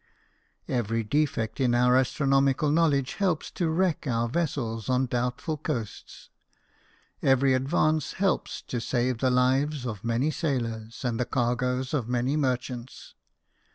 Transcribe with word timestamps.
Every 0.67 1.03
defect 1.03 1.59
in 1.59 1.75
our 1.75 1.95
astronomical 1.95 2.71
knowledge 2.71 3.13
helps. 3.21 3.51
to 3.51 3.69
wreck 3.69 4.07
our 4.07 4.27
vessels 4.27 4.89
on 4.89 5.05
doubtful 5.05 5.57
coasts; 5.57 6.31
every 7.21 7.53
advance 7.53 8.13
helps 8.13 8.63
to 8.63 8.81
save 8.81 9.19
the 9.19 9.29
lives 9.29 9.85
of 9.85 10.03
many 10.03 10.31
sailors 10.31 11.05
and 11.05 11.19
the 11.19 11.25
cargoes 11.25 11.93
of 11.93 12.09
many 12.09 12.35
merchants. 12.35 13.13